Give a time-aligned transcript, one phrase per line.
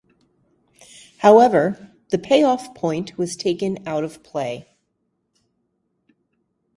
[1.19, 4.67] However, the payoff point was taken out of play.